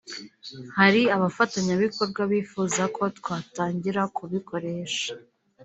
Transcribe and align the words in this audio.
Hari 0.77 1.01
abafatanyabikorwa 1.15 2.21
bifuza 2.31 2.81
ko 2.95 3.03
twatangira 3.17 4.01
kubikoresha 4.15 5.07